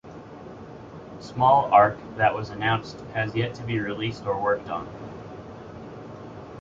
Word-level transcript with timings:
Small 1.19 1.71
arc 1.71 1.95
that 2.17 2.33
was 2.33 2.49
announced 2.49 2.99
has 3.13 3.35
yet 3.35 3.53
to 3.53 3.61
be 3.63 3.77
released 3.79 4.25
or 4.25 4.41
worked 4.41 4.67
on. 4.67 4.87